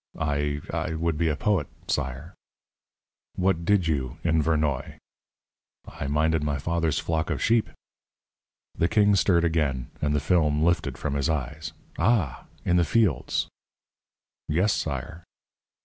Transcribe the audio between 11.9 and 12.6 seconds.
"Ah!